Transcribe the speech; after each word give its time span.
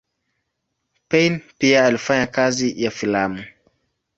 Payn 1.09 1.41
pia 1.57 1.85
alifanya 1.85 2.27
kazi 2.27 2.83
ya 2.83 2.91
filamu. 2.91 3.43